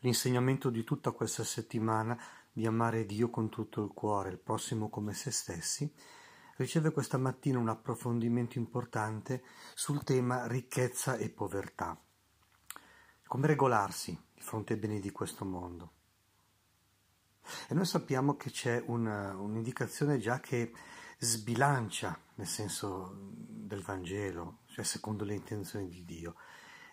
[0.00, 2.18] L'insegnamento di tutta questa settimana
[2.52, 5.92] di amare Dio con tutto il cuore, il prossimo come se stessi,
[6.56, 9.42] riceve questa mattina un approfondimento importante
[9.74, 11.98] sul tema ricchezza e povertà.
[13.26, 15.92] Come regolarsi di fronte ai beni di questo mondo.
[17.68, 20.72] E noi sappiamo che c'è una, un'indicazione già che
[21.18, 26.36] sbilancia nel senso del Vangelo, cioè secondo le intenzioni di Dio,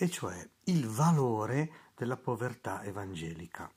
[0.00, 3.70] e cioè il valore della povertà evangelica.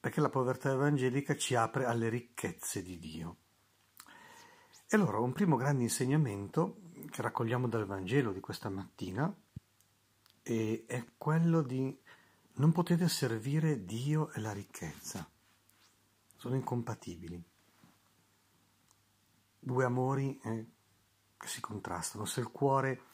[0.00, 3.36] Perché la povertà evangelica ci apre alle ricchezze di Dio.
[4.86, 9.34] E allora un primo grande insegnamento che raccogliamo dal Vangelo di questa mattina
[10.42, 11.98] è quello di
[12.54, 15.26] non potete servire Dio e la ricchezza.
[16.36, 17.42] Sono incompatibili.
[19.58, 20.66] Due amori eh,
[21.38, 22.26] che si contrastano.
[22.26, 23.04] Se il cuore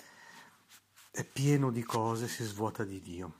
[1.14, 3.34] è pieno di cose, si svuota di Dio.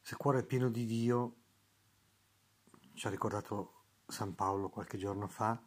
[0.00, 1.34] Se il cuore è pieno di Dio,
[2.94, 3.72] ci ha ricordato
[4.06, 5.60] San Paolo qualche giorno fa,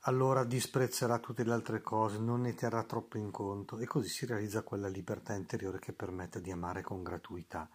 [0.00, 4.26] allora disprezzerà tutte le altre cose, non ne terrà troppo in conto e così si
[4.26, 7.70] realizza quella libertà interiore che permette di amare con gratuità.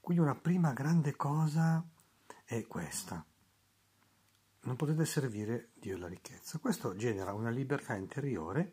[0.00, 1.86] Quindi una prima grande cosa
[2.44, 3.24] è questa.
[4.62, 6.58] Non potete servire Dio e la ricchezza.
[6.58, 8.72] Questo genera una libertà interiore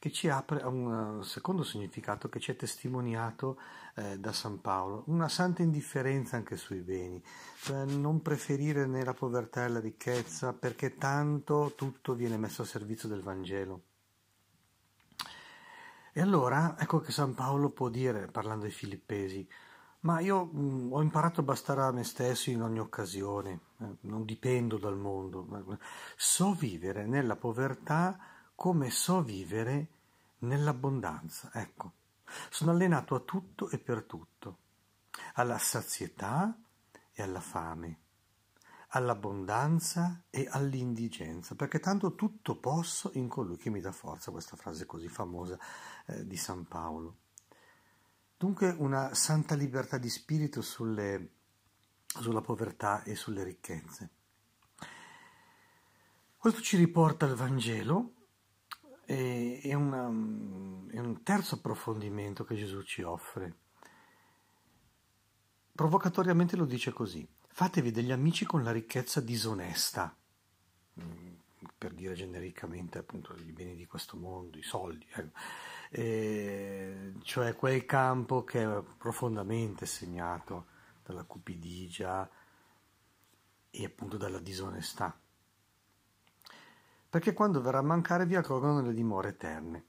[0.00, 3.60] che ci apre a un secondo significato che ci è testimoniato
[3.96, 7.22] eh, da San Paolo, una santa indifferenza anche sui beni,
[7.60, 12.64] cioè non preferire né la povertà e la ricchezza perché tanto tutto viene messo a
[12.64, 13.82] servizio del Vangelo.
[16.14, 19.46] E allora ecco che San Paolo può dire, parlando ai filippesi,
[20.00, 23.96] ma io mh, mm, ho imparato a bastare a me stesso in ogni occasione, eh,
[24.00, 25.46] non dipendo dal mondo,
[26.16, 28.29] so vivere nella povertà
[28.60, 29.88] come so vivere
[30.40, 31.48] nell'abbondanza.
[31.54, 31.92] Ecco,
[32.50, 34.58] sono allenato a tutto e per tutto,
[35.36, 36.54] alla sazietà
[37.10, 38.00] e alla fame,
[38.88, 44.84] all'abbondanza e all'indigenza, perché tanto tutto posso in colui che mi dà forza, questa frase
[44.84, 45.58] così famosa
[46.08, 47.16] eh, di San Paolo.
[48.36, 51.30] Dunque una santa libertà di spirito sulle,
[52.04, 54.10] sulla povertà e sulle ricchezze.
[56.36, 58.16] Questo ci riporta al Vangelo,
[59.10, 63.56] è, una, è un terzo approfondimento che Gesù ci offre.
[65.72, 70.16] Provocatoriamente lo dice così, fatevi degli amici con la ricchezza disonesta,
[71.00, 71.32] mm,
[71.76, 75.30] per dire genericamente appunto i beni di questo mondo, i soldi, eh.
[75.90, 80.66] e, cioè quel campo che è profondamente segnato
[81.02, 82.30] dalla cupidigia
[83.70, 85.19] e appunto dalla disonestà
[87.10, 89.84] perché quando verrà a mancare vi accolgono nelle dimore eterne.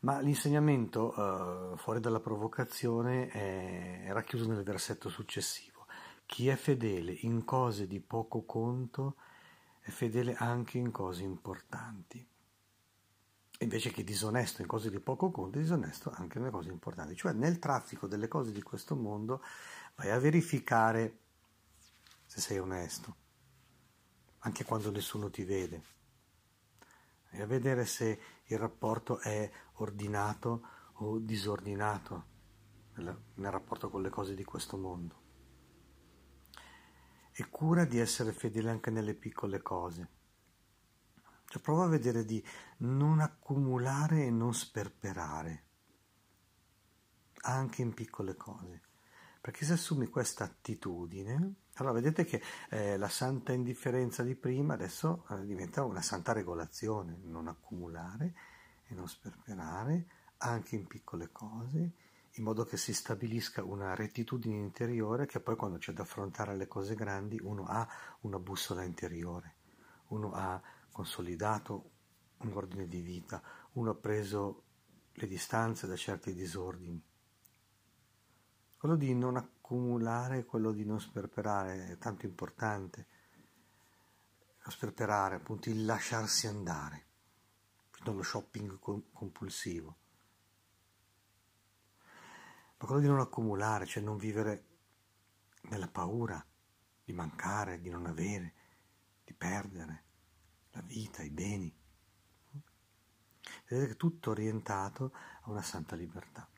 [0.00, 5.86] Ma l'insegnamento, eh, fuori dalla provocazione, è, è racchiuso nel versetto successivo.
[6.24, 9.16] Chi è fedele in cose di poco conto
[9.80, 12.24] è fedele anche in cose importanti.
[13.60, 17.16] Invece che disonesto in cose di poco conto, è disonesto anche nelle cose importanti.
[17.16, 19.42] Cioè nel traffico delle cose di questo mondo
[19.96, 21.18] vai a verificare
[22.24, 23.16] se sei onesto,
[24.40, 25.96] anche quando nessuno ti vede
[27.38, 32.36] e a vedere se il rapporto è ordinato o disordinato
[32.94, 35.22] nel rapporto con le cose di questo mondo.
[37.30, 40.08] E cura di essere fedele anche nelle piccole cose.
[41.44, 42.44] Cioè prova a vedere di
[42.78, 45.66] non accumulare e non sperperare,
[47.42, 48.82] anche in piccole cose.
[49.40, 55.24] Perché se assumi questa attitudine, allora vedete che eh, la santa indifferenza di prima adesso
[55.30, 58.34] eh, diventa una santa regolazione, non accumulare
[58.88, 60.06] e non sperperare
[60.38, 61.92] anche in piccole cose,
[62.32, 66.66] in modo che si stabilisca una rettitudine interiore che poi quando c'è da affrontare le
[66.66, 67.86] cose grandi uno ha
[68.20, 69.54] una bussola interiore,
[70.08, 70.60] uno ha
[70.90, 71.90] consolidato
[72.38, 74.64] un ordine di vita, uno ha preso
[75.12, 77.02] le distanze da certi disordini
[78.78, 83.06] quello di non accumulare, quello di non sperperare è tanto importante.
[84.62, 87.06] Lo sperperare, appunto, il lasciarsi andare,
[87.90, 89.96] fino allo shopping compulsivo.
[92.78, 94.66] Ma quello di non accumulare, cioè non vivere
[95.62, 96.44] nella paura
[97.02, 98.54] di mancare, di non avere,
[99.24, 100.04] di perdere
[100.70, 101.76] la vita, i beni.
[103.66, 106.48] Vedete che tutto orientato a una santa libertà.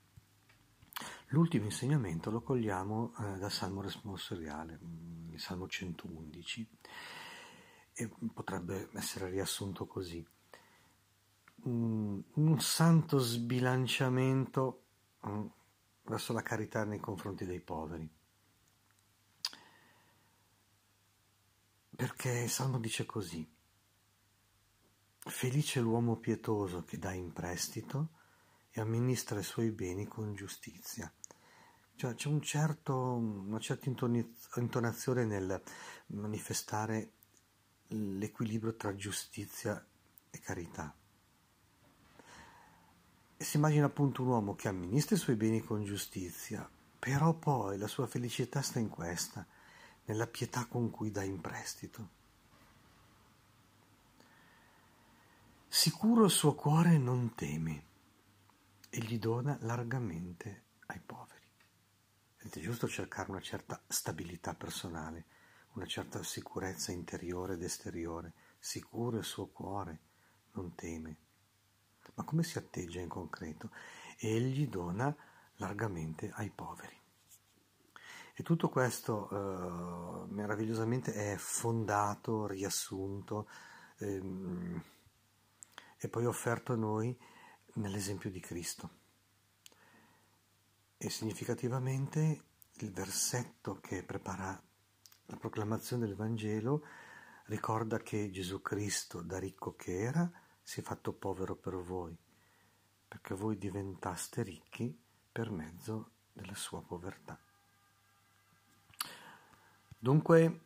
[1.32, 6.68] L'ultimo insegnamento lo cogliamo eh, dal Salmo responsoriale, mm, il Salmo 111,
[7.92, 10.26] e potrebbe essere riassunto così.
[11.62, 14.82] Un, un santo sbilanciamento
[15.24, 15.46] mm,
[16.04, 18.10] verso la carità nei confronti dei poveri.
[21.94, 23.48] Perché il Salmo dice così,
[25.18, 28.18] felice l'uomo pietoso che dà in prestito
[28.72, 31.12] e amministra i suoi beni con giustizia.
[31.96, 33.90] Cioè c'è un certo, una certa
[34.56, 35.60] intonazione nel
[36.06, 37.12] manifestare
[37.88, 39.84] l'equilibrio tra giustizia
[40.30, 40.94] e carità.
[43.36, 46.68] E si immagina appunto un uomo che amministra i suoi beni con giustizia,
[46.98, 49.46] però poi la sua felicità sta in questa,
[50.04, 52.18] nella pietà con cui dà in prestito.
[55.68, 57.88] Sicuro il suo cuore non teme
[58.90, 61.46] e gli dona largamente ai poveri.
[62.38, 65.26] Ed è giusto cercare una certa stabilità personale,
[65.74, 68.32] una certa sicurezza interiore ed esteriore.
[68.58, 70.00] Sicuro il suo cuore
[70.52, 71.16] non teme.
[72.14, 73.70] Ma come si atteggia in concreto?
[74.18, 75.14] Egli dona
[75.56, 76.98] largamente ai poveri.
[78.34, 83.48] E tutto questo eh, meravigliosamente è fondato, riassunto
[83.98, 84.82] ehm,
[85.98, 87.16] e poi offerto a noi
[87.74, 88.98] nell'esempio di Cristo.
[90.96, 92.44] E significativamente
[92.74, 94.60] il versetto che prepara
[95.26, 96.84] la proclamazione del Vangelo
[97.46, 100.30] ricorda che Gesù Cristo, da ricco che era,
[100.62, 102.16] si è fatto povero per voi,
[103.06, 104.96] perché voi diventaste ricchi
[105.32, 107.38] per mezzo della sua povertà.
[109.98, 110.60] Dunque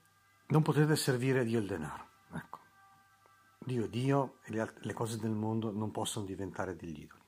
[0.47, 2.14] non potete servire Dio il denaro.
[3.65, 7.23] Dio Dio e le, le cose del mondo non possono diventare degli idoli.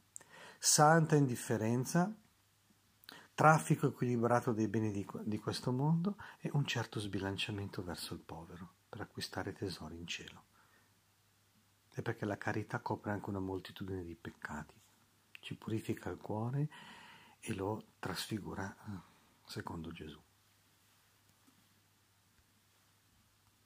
[0.58, 2.14] Santa indifferenza,
[3.34, 8.74] traffico equilibrato dei beni di, di questo mondo e un certo sbilanciamento verso il povero
[8.88, 10.44] per acquistare tesori in cielo.
[11.94, 14.74] E perché la carità copre anche una moltitudine di peccati,
[15.40, 16.68] ci purifica il cuore
[17.40, 19.00] e lo trasfigura eh,
[19.46, 20.20] secondo Gesù.